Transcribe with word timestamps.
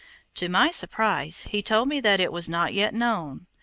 To 0.33 0.49
my 0.49 0.71
surprise, 0.71 1.43
he 1.51 1.61
told 1.61 1.87
me 1.87 1.99
that 1.99 2.19
it 2.19 2.31
was 2.31 2.49
not 2.49 2.73
yet 2.73 2.95
known. 2.95 3.45